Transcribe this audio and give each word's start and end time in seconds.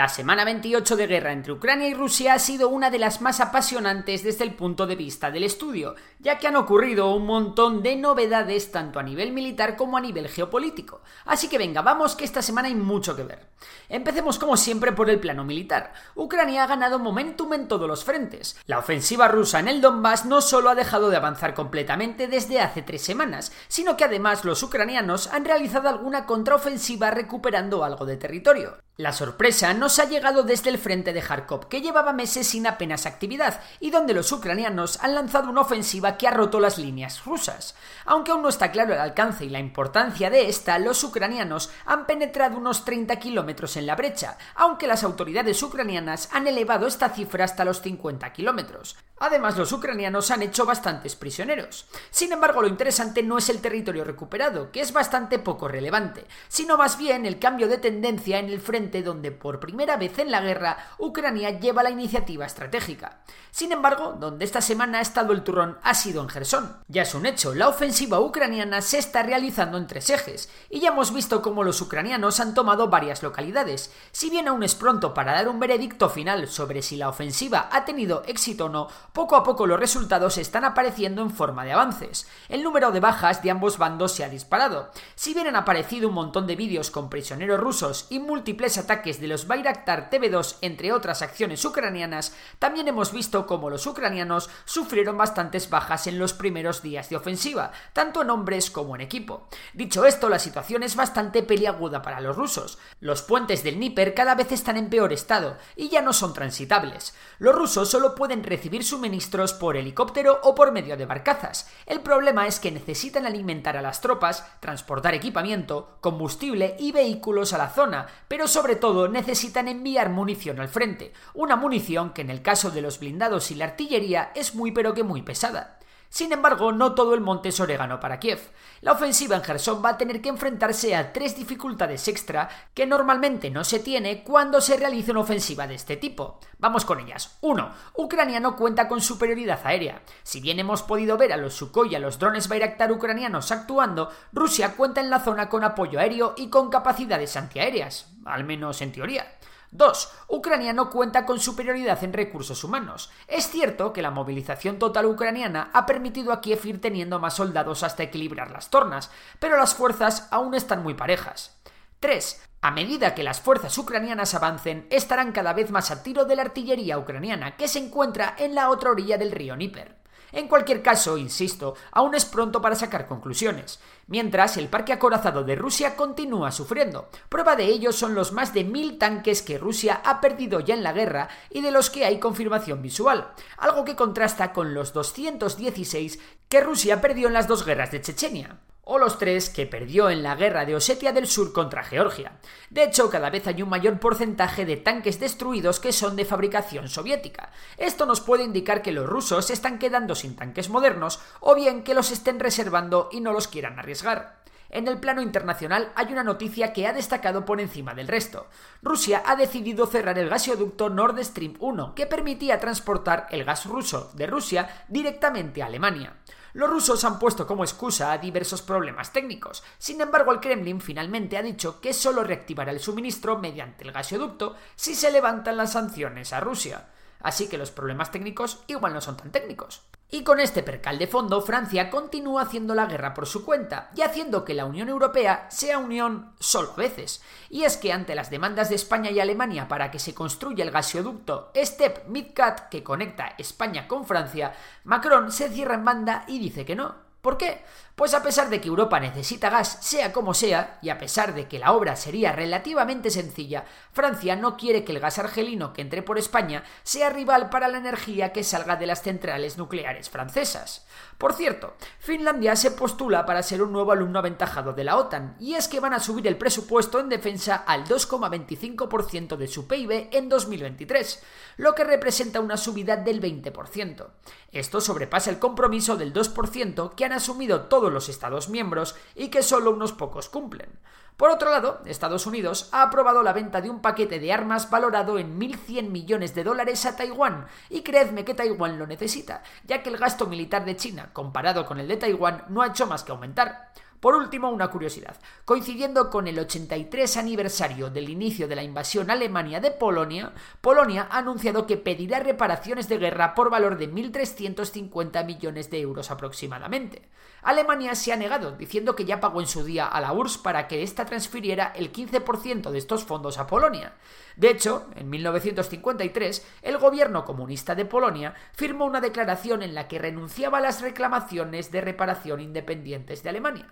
La 0.00 0.08
semana 0.08 0.46
28 0.46 0.96
de 0.96 1.06
guerra 1.06 1.30
entre 1.30 1.52
Ucrania 1.52 1.86
y 1.86 1.92
Rusia 1.92 2.32
ha 2.32 2.38
sido 2.38 2.70
una 2.70 2.88
de 2.88 2.98
las 2.98 3.20
más 3.20 3.38
apasionantes 3.38 4.24
desde 4.24 4.44
el 4.44 4.54
punto 4.54 4.86
de 4.86 4.96
vista 4.96 5.30
del 5.30 5.44
estudio, 5.44 5.94
ya 6.18 6.38
que 6.38 6.46
han 6.46 6.56
ocurrido 6.56 7.14
un 7.14 7.26
montón 7.26 7.82
de 7.82 7.96
novedades 7.96 8.72
tanto 8.72 8.98
a 8.98 9.02
nivel 9.02 9.32
militar 9.32 9.76
como 9.76 9.98
a 9.98 10.00
nivel 10.00 10.28
geopolítico. 10.28 11.02
Así 11.26 11.48
que 11.48 11.58
venga, 11.58 11.82
vamos 11.82 12.16
que 12.16 12.24
esta 12.24 12.40
semana 12.40 12.68
hay 12.68 12.74
mucho 12.74 13.14
que 13.14 13.24
ver. 13.24 13.50
Empecemos 13.90 14.38
como 14.38 14.56
siempre 14.56 14.92
por 14.92 15.10
el 15.10 15.20
plano 15.20 15.44
militar. 15.44 15.92
Ucrania 16.14 16.64
ha 16.64 16.66
ganado 16.66 16.98
momentum 16.98 17.52
en 17.52 17.68
todos 17.68 17.86
los 17.86 18.02
frentes. 18.02 18.56
La 18.64 18.78
ofensiva 18.78 19.28
rusa 19.28 19.60
en 19.60 19.68
el 19.68 19.82
Donbass 19.82 20.24
no 20.24 20.40
solo 20.40 20.70
ha 20.70 20.74
dejado 20.74 21.10
de 21.10 21.18
avanzar 21.18 21.52
completamente 21.52 22.26
desde 22.26 22.62
hace 22.62 22.80
tres 22.80 23.02
semanas, 23.02 23.52
sino 23.68 23.98
que 23.98 24.04
además 24.04 24.46
los 24.46 24.62
ucranianos 24.62 25.26
han 25.26 25.44
realizado 25.44 25.90
alguna 25.90 26.24
contraofensiva 26.24 27.10
recuperando 27.10 27.84
algo 27.84 28.06
de 28.06 28.16
territorio. 28.16 28.78
La 29.00 29.12
sorpresa 29.14 29.72
ha 29.98 30.04
llegado 30.04 30.42
desde 30.42 30.70
el 30.70 30.78
frente 30.78 31.12
de 31.12 31.22
Kharkov, 31.22 31.68
que 31.68 31.80
llevaba 31.80 32.12
meses 32.12 32.46
sin 32.46 32.66
apenas 32.66 33.06
actividad, 33.06 33.60
y 33.80 33.90
donde 33.90 34.14
los 34.14 34.30
ucranianos 34.32 34.98
han 35.02 35.14
lanzado 35.14 35.50
una 35.50 35.62
ofensiva 35.62 36.16
que 36.16 36.28
ha 36.28 36.30
roto 36.30 36.60
las 36.60 36.78
líneas 36.78 37.24
rusas. 37.24 37.74
Aunque 38.04 38.30
aún 38.30 38.42
no 38.42 38.48
está 38.48 38.70
claro 38.70 38.92
el 38.92 39.00
alcance 39.00 39.44
y 39.44 39.48
la 39.48 39.58
importancia 39.58 40.30
de 40.30 40.48
esta, 40.48 40.78
los 40.78 41.02
ucranianos 41.02 41.70
han 41.84 42.06
penetrado 42.06 42.56
unos 42.56 42.84
30 42.84 43.16
kilómetros 43.16 43.76
en 43.76 43.86
la 43.86 43.96
brecha, 43.96 44.38
aunque 44.54 44.86
las 44.86 45.04
autoridades 45.04 45.62
ucranianas 45.62 46.28
han 46.32 46.46
elevado 46.46 46.86
esta 46.86 47.10
cifra 47.10 47.44
hasta 47.44 47.64
los 47.64 47.80
50 47.80 48.32
kilómetros. 48.32 48.96
Además, 49.18 49.58
los 49.58 49.70
ucranianos 49.72 50.30
han 50.30 50.40
hecho 50.40 50.64
bastantes 50.64 51.14
prisioneros. 51.14 51.86
Sin 52.10 52.32
embargo, 52.32 52.62
lo 52.62 52.68
interesante 52.68 53.22
no 53.22 53.36
es 53.36 53.50
el 53.50 53.60
territorio 53.60 54.02
recuperado, 54.02 54.72
que 54.72 54.80
es 54.80 54.94
bastante 54.94 55.38
poco 55.38 55.68
relevante, 55.68 56.26
sino 56.48 56.78
más 56.78 56.96
bien 56.96 57.26
el 57.26 57.38
cambio 57.38 57.68
de 57.68 57.76
tendencia 57.76 58.38
en 58.38 58.48
el 58.48 58.60
frente 58.60 59.02
donde 59.02 59.30
por 59.30 59.60
primera 59.70 59.96
vez 59.96 60.18
en 60.18 60.32
la 60.32 60.40
guerra 60.40 60.76
Ucrania 60.98 61.60
lleva 61.60 61.84
la 61.84 61.90
iniciativa 61.90 62.44
estratégica. 62.44 63.20
Sin 63.52 63.70
embargo, 63.70 64.16
donde 64.18 64.44
esta 64.44 64.60
semana 64.60 64.98
ha 64.98 65.00
estado 65.00 65.32
el 65.32 65.44
turrón 65.44 65.78
ha 65.84 65.94
sido 65.94 66.22
en 66.22 66.28
Gerson. 66.28 66.76
Ya 66.88 67.02
es 67.02 67.14
un 67.14 67.24
hecho, 67.24 67.54
la 67.54 67.68
ofensiva 67.68 68.18
ucraniana 68.20 68.80
se 68.80 68.98
está 68.98 69.22
realizando 69.22 69.78
en 69.78 69.86
tres 69.86 70.10
ejes, 70.10 70.50
y 70.70 70.80
ya 70.80 70.88
hemos 70.88 71.14
visto 71.14 71.40
cómo 71.40 71.62
los 71.62 71.80
ucranianos 71.80 72.40
han 72.40 72.54
tomado 72.54 72.88
varias 72.88 73.22
localidades. 73.22 73.92
Si 74.10 74.28
bien 74.28 74.48
aún 74.48 74.64
es 74.64 74.74
pronto 74.74 75.14
para 75.14 75.34
dar 75.34 75.48
un 75.48 75.60
veredicto 75.60 76.08
final 76.08 76.48
sobre 76.48 76.82
si 76.82 76.96
la 76.96 77.08
ofensiva 77.08 77.68
ha 77.70 77.84
tenido 77.84 78.24
éxito 78.26 78.66
o 78.66 78.68
no, 78.68 78.88
poco 79.12 79.36
a 79.36 79.44
poco 79.44 79.68
los 79.68 79.78
resultados 79.78 80.36
están 80.36 80.64
apareciendo 80.64 81.22
en 81.22 81.30
forma 81.30 81.64
de 81.64 81.72
avances. 81.72 82.26
El 82.48 82.64
número 82.64 82.90
de 82.90 82.98
bajas 82.98 83.40
de 83.42 83.52
ambos 83.52 83.78
bandos 83.78 84.12
se 84.12 84.24
ha 84.24 84.28
disparado. 84.28 84.90
Si 85.14 85.32
bien 85.32 85.46
han 85.46 85.56
aparecido 85.56 86.08
un 86.08 86.14
montón 86.14 86.48
de 86.48 86.56
vídeos 86.56 86.90
con 86.90 87.08
prisioneros 87.08 87.60
rusos 87.60 88.06
y 88.10 88.18
múltiples 88.18 88.78
ataques 88.78 89.20
de 89.20 89.28
los 89.28 89.46
Bayraktar 89.60 90.08
TV2 90.08 90.56
entre 90.62 90.90
otras 90.90 91.20
acciones 91.20 91.62
ucranianas, 91.66 92.34
también 92.58 92.88
hemos 92.88 93.12
visto 93.12 93.46
cómo 93.46 93.68
los 93.68 93.86
ucranianos 93.86 94.48
sufrieron 94.64 95.18
bastantes 95.18 95.68
bajas 95.68 96.06
en 96.06 96.18
los 96.18 96.32
primeros 96.32 96.80
días 96.80 97.10
de 97.10 97.16
ofensiva, 97.16 97.72
tanto 97.92 98.22
en 98.22 98.30
hombres 98.30 98.70
como 98.70 98.94
en 98.94 99.02
equipo. 99.02 99.48
Dicho 99.74 100.06
esto, 100.06 100.30
la 100.30 100.38
situación 100.38 100.82
es 100.82 100.96
bastante 100.96 101.42
peliaguda 101.42 102.00
para 102.00 102.22
los 102.22 102.36
rusos. 102.36 102.78
Los 103.00 103.20
puentes 103.20 103.62
del 103.62 103.74
Dnieper 103.74 104.14
cada 104.14 104.34
vez 104.34 104.50
están 104.50 104.78
en 104.78 104.88
peor 104.88 105.12
estado 105.12 105.58
y 105.76 105.90
ya 105.90 106.00
no 106.00 106.14
son 106.14 106.32
transitables. 106.32 107.14
Los 107.38 107.54
rusos 107.54 107.90
solo 107.90 108.14
pueden 108.14 108.42
recibir 108.42 108.82
su 108.82 109.00
suministros 109.00 109.54
por 109.54 109.78
helicóptero 109.78 110.40
o 110.42 110.54
por 110.54 110.72
medio 110.72 110.96
de 110.96 111.06
barcazas. 111.06 111.70
El 111.86 112.00
problema 112.00 112.46
es 112.46 112.60
que 112.60 112.70
necesitan 112.70 113.24
alimentar 113.24 113.76
a 113.76 113.82
las 113.82 114.00
tropas, 114.00 114.44
transportar 114.60 115.14
equipamiento, 115.14 115.96
combustible 116.00 116.76
y 116.78 116.92
vehículos 116.92 117.52
a 117.52 117.58
la 117.58 117.70
zona, 117.70 118.06
pero 118.28 118.46
sobre 118.46 118.76
todo 118.76 119.08
necesitan 119.08 119.49
enviar 119.66 120.10
munición 120.10 120.60
al 120.60 120.68
frente, 120.68 121.12
una 121.34 121.56
munición 121.56 122.12
que 122.12 122.22
en 122.22 122.30
el 122.30 122.42
caso 122.42 122.70
de 122.70 122.82
los 122.82 123.00
blindados 123.00 123.50
y 123.50 123.56
la 123.56 123.64
artillería 123.64 124.30
es 124.36 124.54
muy 124.54 124.70
pero 124.70 124.94
que 124.94 125.02
muy 125.02 125.22
pesada. 125.22 125.79
Sin 126.10 126.32
embargo, 126.32 126.72
no 126.72 126.92
todo 126.92 127.14
el 127.14 127.20
monte 127.20 127.50
es 127.50 127.60
orégano 127.60 128.00
para 128.00 128.18
Kiev. 128.18 128.40
La 128.80 128.92
ofensiva 128.92 129.36
en 129.36 129.44
Gerson 129.44 129.80
va 129.82 129.90
a 129.90 129.96
tener 129.96 130.20
que 130.20 130.28
enfrentarse 130.28 130.96
a 130.96 131.12
tres 131.12 131.36
dificultades 131.36 132.08
extra 132.08 132.48
que 132.74 132.84
normalmente 132.84 133.48
no 133.48 133.62
se 133.62 133.78
tiene 133.78 134.24
cuando 134.24 134.60
se 134.60 134.76
realiza 134.76 135.12
una 135.12 135.20
ofensiva 135.20 135.68
de 135.68 135.76
este 135.76 135.96
tipo. 135.96 136.40
Vamos 136.58 136.84
con 136.84 136.98
ellas. 136.98 137.38
1. 137.42 137.74
Ucrania 137.94 138.40
no 138.40 138.56
cuenta 138.56 138.88
con 138.88 139.00
superioridad 139.00 139.60
aérea. 139.62 140.02
Si 140.24 140.40
bien 140.40 140.58
hemos 140.58 140.82
podido 140.82 141.16
ver 141.16 141.32
a 141.32 141.36
los 141.36 141.54
Sukhoi 141.54 141.92
y 141.92 141.94
a 141.94 142.00
los 142.00 142.18
drones 142.18 142.48
Bayraktar 142.48 142.90
ucranianos 142.90 143.52
actuando, 143.52 144.10
Rusia 144.32 144.74
cuenta 144.76 145.00
en 145.00 145.10
la 145.10 145.20
zona 145.20 145.48
con 145.48 145.62
apoyo 145.62 146.00
aéreo 146.00 146.34
y 146.36 146.50
con 146.50 146.70
capacidades 146.70 147.36
antiaéreas, 147.36 148.10
al 148.24 148.42
menos 148.42 148.82
en 148.82 148.90
teoría. 148.90 149.26
2. 149.72 150.12
Ucrania 150.28 150.72
no 150.72 150.90
cuenta 150.90 151.24
con 151.24 151.38
superioridad 151.38 152.02
en 152.02 152.12
recursos 152.12 152.64
humanos. 152.64 153.10
Es 153.28 153.48
cierto 153.48 153.92
que 153.92 154.02
la 154.02 154.10
movilización 154.10 154.78
total 154.78 155.06
ucraniana 155.06 155.70
ha 155.72 155.86
permitido 155.86 156.32
a 156.32 156.40
Kiev 156.40 156.64
ir 156.66 156.80
teniendo 156.80 157.18
más 157.18 157.34
soldados 157.34 157.82
hasta 157.82 158.02
equilibrar 158.02 158.50
las 158.50 158.70
tornas, 158.70 159.10
pero 159.38 159.56
las 159.56 159.74
fuerzas 159.74 160.26
aún 160.30 160.54
están 160.54 160.82
muy 160.82 160.94
parejas. 160.94 161.56
3. 162.00 162.42
A 162.62 162.70
medida 162.72 163.14
que 163.14 163.22
las 163.22 163.40
fuerzas 163.40 163.76
ucranianas 163.78 164.34
avancen, 164.34 164.86
estarán 164.90 165.32
cada 165.32 165.52
vez 165.52 165.70
más 165.70 165.90
a 165.90 166.02
tiro 166.02 166.24
de 166.24 166.36
la 166.36 166.42
artillería 166.42 166.98
ucraniana 166.98 167.56
que 167.56 167.68
se 167.68 167.78
encuentra 167.78 168.34
en 168.38 168.54
la 168.54 168.70
otra 168.70 168.90
orilla 168.90 169.18
del 169.18 169.30
río 169.30 169.56
Níper. 169.56 169.99
En 170.32 170.48
cualquier 170.48 170.82
caso, 170.82 171.18
insisto, 171.18 171.74
aún 171.92 172.14
es 172.14 172.24
pronto 172.24 172.60
para 172.62 172.74
sacar 172.74 173.06
conclusiones. 173.06 173.80
Mientras, 174.06 174.56
el 174.56 174.68
parque 174.68 174.92
acorazado 174.92 175.44
de 175.44 175.56
Rusia 175.56 175.96
continúa 175.96 176.52
sufriendo. 176.52 177.08
Prueba 177.28 177.56
de 177.56 177.66
ello 177.66 177.92
son 177.92 178.14
los 178.14 178.32
más 178.32 178.54
de 178.54 178.64
mil 178.64 178.98
tanques 178.98 179.42
que 179.42 179.58
Rusia 179.58 180.00
ha 180.04 180.20
perdido 180.20 180.60
ya 180.60 180.74
en 180.74 180.82
la 180.82 180.92
guerra 180.92 181.28
y 181.50 181.60
de 181.60 181.70
los 181.70 181.90
que 181.90 182.04
hay 182.04 182.18
confirmación 182.18 182.82
visual, 182.82 183.32
algo 183.56 183.84
que 183.84 183.96
contrasta 183.96 184.52
con 184.52 184.74
los 184.74 184.92
216 184.92 186.18
que 186.48 186.60
Rusia 186.60 187.00
perdió 187.00 187.28
en 187.28 187.34
las 187.34 187.48
dos 187.48 187.64
guerras 187.64 187.90
de 187.90 188.00
Chechenia 188.00 188.58
o 188.84 188.98
los 188.98 189.18
tres 189.18 189.50
que 189.50 189.66
perdió 189.66 190.10
en 190.10 190.22
la 190.22 190.34
guerra 190.34 190.64
de 190.64 190.74
Osetia 190.74 191.12
del 191.12 191.26
Sur 191.26 191.52
contra 191.52 191.84
Georgia. 191.84 192.32
De 192.70 192.84
hecho, 192.84 193.10
cada 193.10 193.30
vez 193.30 193.46
hay 193.46 193.62
un 193.62 193.68
mayor 193.68 194.00
porcentaje 194.00 194.64
de 194.64 194.76
tanques 194.76 195.20
destruidos 195.20 195.80
que 195.80 195.92
son 195.92 196.16
de 196.16 196.24
fabricación 196.24 196.88
soviética. 196.88 197.52
Esto 197.76 198.06
nos 198.06 198.20
puede 198.20 198.44
indicar 198.44 198.82
que 198.82 198.92
los 198.92 199.06
rusos 199.06 199.46
se 199.46 199.52
están 199.52 199.78
quedando 199.78 200.14
sin 200.14 200.36
tanques 200.36 200.68
modernos 200.68 201.20
o 201.40 201.54
bien 201.54 201.82
que 201.84 201.94
los 201.94 202.10
estén 202.10 202.40
reservando 202.40 203.08
y 203.12 203.20
no 203.20 203.32
los 203.32 203.48
quieran 203.48 203.78
arriesgar. 203.78 204.39
En 204.70 204.86
el 204.86 204.98
plano 204.98 205.20
internacional 205.20 205.92
hay 205.96 206.12
una 206.12 206.22
noticia 206.22 206.72
que 206.72 206.86
ha 206.86 206.92
destacado 206.92 207.44
por 207.44 207.60
encima 207.60 207.92
del 207.94 208.08
resto. 208.08 208.46
Rusia 208.82 209.22
ha 209.26 209.34
decidido 209.34 209.86
cerrar 209.86 210.18
el 210.18 210.28
gasoducto 210.28 210.88
Nord 210.88 211.22
Stream 211.24 211.56
1, 211.58 211.94
que 211.94 212.06
permitía 212.06 212.60
transportar 212.60 213.26
el 213.30 213.44
gas 213.44 213.66
ruso 213.66 214.12
de 214.14 214.28
Rusia 214.28 214.84
directamente 214.88 215.62
a 215.62 215.66
Alemania. 215.66 216.16
Los 216.52 216.70
rusos 216.70 217.04
han 217.04 217.18
puesto 217.18 217.46
como 217.46 217.64
excusa 217.64 218.12
a 218.12 218.18
diversos 218.18 218.62
problemas 218.62 219.12
técnicos. 219.12 219.62
Sin 219.78 220.00
embargo, 220.00 220.32
el 220.32 220.40
Kremlin 220.40 220.80
finalmente 220.80 221.36
ha 221.36 221.42
dicho 221.42 221.80
que 221.80 221.92
solo 221.92 222.24
reactivará 222.24 222.72
el 222.72 222.80
suministro 222.80 223.38
mediante 223.38 223.84
el 223.84 223.92
gasoducto 223.92 224.56
si 224.74 224.94
se 224.94 225.12
levantan 225.12 225.56
las 225.56 225.72
sanciones 225.72 226.32
a 226.32 226.40
Rusia. 226.40 226.88
Así 227.22 227.48
que 227.48 227.58
los 227.58 227.70
problemas 227.70 228.10
técnicos 228.10 228.62
igual 228.66 228.94
no 228.94 229.00
son 229.00 229.16
tan 229.16 229.30
técnicos. 229.30 229.82
Y 230.12 230.24
con 230.24 230.40
este 230.40 230.64
percal 230.64 230.98
de 230.98 231.06
fondo, 231.06 231.40
Francia 231.40 231.88
continúa 231.88 232.42
haciendo 232.42 232.74
la 232.74 232.86
guerra 232.86 233.14
por 233.14 233.26
su 233.26 233.44
cuenta 233.44 233.90
y 233.94 234.02
haciendo 234.02 234.44
que 234.44 234.54
la 234.54 234.64
Unión 234.64 234.88
Europea 234.88 235.46
sea 235.50 235.78
unión 235.78 236.34
solo 236.40 236.72
a 236.72 236.76
veces. 236.76 237.22
Y 237.48 237.62
es 237.62 237.76
que 237.76 237.92
ante 237.92 238.16
las 238.16 238.28
demandas 238.28 238.70
de 238.70 238.74
España 238.74 239.10
y 239.10 239.20
Alemania 239.20 239.68
para 239.68 239.90
que 239.92 240.00
se 240.00 240.14
construya 240.14 240.64
el 240.64 240.72
gasoducto 240.72 241.52
Step 241.54 242.08
Midcat 242.08 242.68
que 242.70 242.82
conecta 242.82 243.34
España 243.38 243.86
con 243.86 244.04
Francia, 244.04 244.52
Macron 244.82 245.30
se 245.30 245.48
cierra 245.48 245.76
en 245.76 245.84
banda 245.84 246.24
y 246.26 246.40
dice 246.40 246.64
que 246.64 246.74
no. 246.74 247.09
¿Por 247.20 247.36
qué? 247.36 247.62
Pues 248.00 248.14
a 248.14 248.22
pesar 248.22 248.48
de 248.48 248.62
que 248.62 248.68
Europa 248.68 248.98
necesita 248.98 249.50
gas, 249.50 249.76
sea 249.82 250.10
como 250.10 250.32
sea, 250.32 250.78
y 250.80 250.88
a 250.88 250.96
pesar 250.96 251.34
de 251.34 251.48
que 251.48 251.58
la 251.58 251.72
obra 251.72 251.96
sería 251.96 252.32
relativamente 252.32 253.10
sencilla, 253.10 253.66
Francia 253.92 254.36
no 254.36 254.56
quiere 254.56 254.84
que 254.84 254.92
el 254.92 255.00
gas 255.00 255.18
argelino 255.18 255.74
que 255.74 255.82
entre 255.82 256.00
por 256.00 256.16
España 256.16 256.64
sea 256.82 257.10
rival 257.10 257.50
para 257.50 257.68
la 257.68 257.76
energía 257.76 258.32
que 258.32 258.42
salga 258.42 258.76
de 258.76 258.86
las 258.86 259.02
centrales 259.02 259.58
nucleares 259.58 260.08
francesas. 260.08 260.86
Por 261.18 261.34
cierto, 261.34 261.74
Finlandia 261.98 262.56
se 262.56 262.70
postula 262.70 263.26
para 263.26 263.42
ser 263.42 263.62
un 263.62 263.72
nuevo 263.72 263.92
alumno 263.92 264.20
aventajado 264.20 264.72
de 264.72 264.84
la 264.84 264.96
OTAN, 264.96 265.36
y 265.38 265.56
es 265.56 265.68
que 265.68 265.80
van 265.80 265.92
a 265.92 266.00
subir 266.00 266.26
el 266.26 266.38
presupuesto 266.38 267.00
en 267.00 267.10
defensa 267.10 267.56
al 267.56 267.84
2,25% 267.84 269.36
de 269.36 269.46
su 269.46 269.68
PIB 269.68 270.08
en 270.12 270.30
2023, 270.30 271.22
lo 271.58 271.74
que 271.74 271.84
representa 271.84 272.40
una 272.40 272.56
subida 272.56 272.96
del 272.96 273.20
20%. 273.20 274.06
Esto 274.52 274.80
sobrepasa 274.80 275.28
el 275.30 275.38
compromiso 275.38 275.96
del 275.96 276.14
2% 276.14 276.94
que 276.94 277.04
asumido 277.12 277.62
todos 277.62 277.92
los 277.92 278.08
Estados 278.08 278.48
miembros 278.48 278.96
y 279.14 279.28
que 279.28 279.42
solo 279.42 279.70
unos 279.70 279.92
pocos 279.92 280.28
cumplen. 280.28 280.70
Por 281.16 281.30
otro 281.30 281.50
lado, 281.50 281.82
Estados 281.84 282.26
Unidos 282.26 282.70
ha 282.72 282.80
aprobado 282.80 283.22
la 283.22 283.34
venta 283.34 283.60
de 283.60 283.68
un 283.68 283.82
paquete 283.82 284.18
de 284.18 284.32
armas 284.32 284.70
valorado 284.70 285.18
en 285.18 285.38
1.100 285.38 285.90
millones 285.90 286.34
de 286.34 286.44
dólares 286.44 286.86
a 286.86 286.96
Taiwán, 286.96 287.46
y 287.68 287.82
creedme 287.82 288.24
que 288.24 288.32
Taiwán 288.32 288.78
lo 288.78 288.86
necesita, 288.86 289.42
ya 289.64 289.82
que 289.82 289.90
el 289.90 289.98
gasto 289.98 290.26
militar 290.26 290.64
de 290.64 290.76
China, 290.76 291.10
comparado 291.12 291.66
con 291.66 291.78
el 291.78 291.88
de 291.88 291.98
Taiwán, 291.98 292.46
no 292.48 292.62
ha 292.62 292.68
hecho 292.68 292.86
más 292.86 293.04
que 293.04 293.12
aumentar. 293.12 293.70
Por 294.00 294.14
último, 294.14 294.48
una 294.48 294.68
curiosidad. 294.68 295.16
Coincidiendo 295.44 296.08
con 296.08 296.26
el 296.26 296.38
83 296.38 297.18
aniversario 297.18 297.90
del 297.90 298.08
inicio 298.08 298.48
de 298.48 298.56
la 298.56 298.62
invasión 298.62 299.10
alemania 299.10 299.60
de 299.60 299.70
Polonia, 299.70 300.32
Polonia 300.62 301.06
ha 301.10 301.18
anunciado 301.18 301.66
que 301.66 301.76
pedirá 301.76 302.20
reparaciones 302.20 302.88
de 302.88 302.96
guerra 302.96 303.34
por 303.34 303.50
valor 303.50 303.76
de 303.76 303.92
1.350 303.92 305.26
millones 305.26 305.70
de 305.70 305.80
euros 305.80 306.10
aproximadamente. 306.10 307.10
Alemania 307.42 307.94
se 307.94 308.12
ha 308.12 308.16
negado, 308.16 308.52
diciendo 308.52 308.96
que 308.96 309.04
ya 309.04 309.20
pagó 309.20 309.42
en 309.42 309.46
su 309.46 309.64
día 309.64 309.86
a 309.86 310.00
la 310.00 310.14
URSS 310.14 310.38
para 310.38 310.66
que 310.66 310.82
ésta 310.82 311.04
transfiriera 311.04 311.72
el 311.76 311.92
15% 311.92 312.70
de 312.70 312.78
estos 312.78 313.04
fondos 313.04 313.36
a 313.36 313.46
Polonia. 313.46 313.94
De 314.36 314.48
hecho, 314.48 314.86
en 314.94 315.10
1953, 315.10 316.46
el 316.62 316.78
gobierno 316.78 317.26
comunista 317.26 317.74
de 317.74 317.84
Polonia 317.84 318.34
firmó 318.54 318.86
una 318.86 319.02
declaración 319.02 319.62
en 319.62 319.74
la 319.74 319.88
que 319.88 319.98
renunciaba 319.98 320.56
a 320.56 320.62
las 320.62 320.80
reclamaciones 320.80 321.70
de 321.70 321.82
reparación 321.82 322.40
independientes 322.40 323.22
de 323.22 323.28
Alemania. 323.28 323.68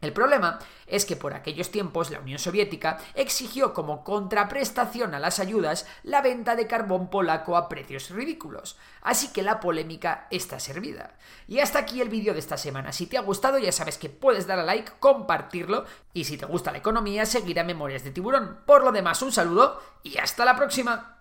El 0.00 0.12
problema 0.12 0.58
es 0.86 1.04
que 1.04 1.16
por 1.16 1.34
aquellos 1.34 1.70
tiempos 1.70 2.10
la 2.10 2.20
Unión 2.20 2.38
Soviética 2.38 2.98
exigió 3.14 3.74
como 3.74 4.04
contraprestación 4.04 5.14
a 5.14 5.18
las 5.18 5.40
ayudas 5.40 5.86
la 6.04 6.22
venta 6.22 6.54
de 6.54 6.66
carbón 6.66 7.10
polaco 7.10 7.56
a 7.56 7.68
precios 7.68 8.10
ridículos, 8.10 8.76
así 9.02 9.28
que 9.28 9.42
la 9.42 9.60
polémica 9.60 10.28
está 10.30 10.60
servida. 10.60 11.16
Y 11.48 11.58
hasta 11.58 11.80
aquí 11.80 12.00
el 12.00 12.08
vídeo 12.08 12.32
de 12.32 12.38
esta 12.38 12.56
semana. 12.56 12.92
Si 12.92 13.06
te 13.06 13.18
ha 13.18 13.22
gustado 13.22 13.58
ya 13.58 13.72
sabes 13.72 13.98
que 13.98 14.08
puedes 14.08 14.46
dar 14.46 14.58
a 14.60 14.64
like, 14.64 14.92
compartirlo 15.00 15.84
y 16.12 16.24
si 16.24 16.36
te 16.36 16.46
gusta 16.46 16.72
la 16.72 16.78
economía 16.78 17.26
seguir 17.26 17.58
a 17.58 17.64
Memorias 17.64 18.04
de 18.04 18.12
Tiburón. 18.12 18.58
Por 18.66 18.84
lo 18.84 18.92
demás, 18.92 19.20
un 19.22 19.32
saludo 19.32 19.80
y 20.02 20.18
hasta 20.18 20.44
la 20.44 20.56
próxima. 20.56 21.16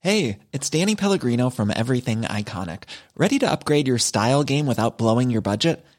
Hey, 0.00 0.38
it's 0.52 0.70
Danny 0.70 0.94
Pellegrino 0.94 1.50
from 1.50 1.72
Everything 1.74 2.22
Iconic. 2.22 2.84
¿Ready 3.16 3.38
to 3.40 3.50
upgrade 3.50 3.88
your 3.88 3.98
style 3.98 4.44
game 4.44 4.66
without 4.66 4.96
blowing 4.96 5.28
your 5.28 5.42
budget? 5.42 5.84